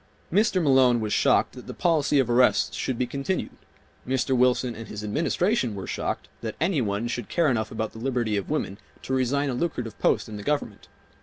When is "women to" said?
8.49-9.13